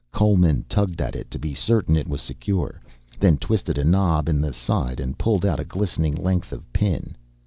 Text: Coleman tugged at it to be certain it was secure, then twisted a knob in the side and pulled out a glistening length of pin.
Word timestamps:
Coleman 0.11 0.65
tugged 0.67 0.99
at 0.99 1.15
it 1.15 1.29
to 1.29 1.37
be 1.37 1.53
certain 1.53 1.95
it 1.95 2.07
was 2.07 2.21
secure, 2.21 2.81
then 3.19 3.37
twisted 3.37 3.77
a 3.77 3.83
knob 3.83 4.27
in 4.27 4.41
the 4.41 4.51
side 4.51 4.99
and 4.99 5.15
pulled 5.15 5.45
out 5.45 5.59
a 5.59 5.63
glistening 5.63 6.15
length 6.15 6.51
of 6.51 6.63
pin. 6.73 7.13